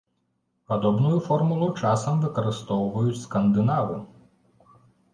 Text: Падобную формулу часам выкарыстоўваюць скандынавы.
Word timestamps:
Падобную 0.71 1.17
формулу 1.27 1.69
часам 1.83 2.15
выкарыстоўваюць 2.25 3.23
скандынавы. 3.25 4.05